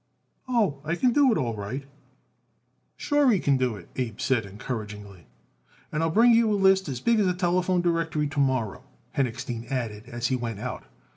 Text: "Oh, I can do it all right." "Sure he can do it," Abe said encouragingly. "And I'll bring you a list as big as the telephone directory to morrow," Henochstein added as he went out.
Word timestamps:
"Oh, 0.47 0.79
I 0.83 0.95
can 0.95 1.13
do 1.13 1.31
it 1.31 1.37
all 1.37 1.53
right." 1.53 1.83
"Sure 2.97 3.29
he 3.29 3.37
can 3.39 3.55
do 3.55 3.75
it," 3.75 3.87
Abe 3.95 4.19
said 4.19 4.47
encouragingly. 4.47 5.27
"And 5.91 6.01
I'll 6.01 6.09
bring 6.09 6.33
you 6.33 6.51
a 6.51 6.55
list 6.55 6.89
as 6.89 6.99
big 6.99 7.19
as 7.19 7.27
the 7.27 7.35
telephone 7.35 7.81
directory 7.81 8.25
to 8.29 8.39
morrow," 8.39 8.81
Henochstein 9.11 9.67
added 9.69 10.05
as 10.07 10.25
he 10.29 10.35
went 10.35 10.59
out. 10.59 10.85